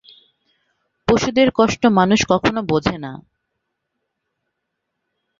পশুদের 1.07 1.47
কষ্ট 1.55 1.81
মানুষ 1.89 2.19
কখনো 2.29 2.59
বোঝে 2.63 2.97
না। 2.97 3.11